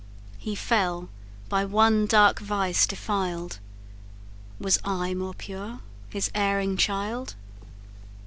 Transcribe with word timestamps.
He 0.39 0.55
fell 0.55 1.09
by 1.47 1.63
one 1.63 2.07
dark 2.07 2.39
vice 2.39 2.87
defiled; 2.87 3.59
Was 4.59 4.79
I 4.83 5.13
more 5.13 5.35
pure 5.35 5.81
his 6.09 6.31
erring 6.33 6.75
child? 6.75 7.35